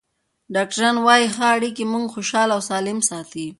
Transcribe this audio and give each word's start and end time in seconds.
ډاکټران 0.55 0.95
وايي 1.05 1.27
ښه 1.35 1.45
اړیکې 1.55 1.83
موږ 1.93 2.05
خوشحاله 2.13 2.51
او 2.55 2.61
سالم 2.69 2.99
ساتي. 3.09 3.47